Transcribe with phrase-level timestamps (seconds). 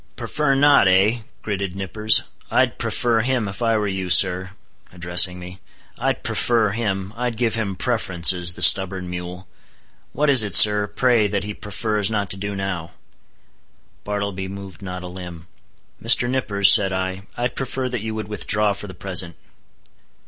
[0.15, 4.49] "Prefer not, eh?" gritted Nippers—"I'd prefer him, if I were you, sir,"
[4.91, 9.47] addressing me—"I'd prefer him; I'd give him preferences, the stubborn mule!
[10.11, 12.93] What is it, sir, pray, that he prefers not to do now?"
[14.03, 15.45] Bartleby moved not a limb.
[16.03, 16.27] "Mr.
[16.27, 19.35] Nippers," said I, "I'd prefer that you would withdraw for the present."